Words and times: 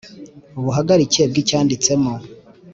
ubuhagarike 0.59 1.21
bw’ibicyanditsemo 1.29 2.11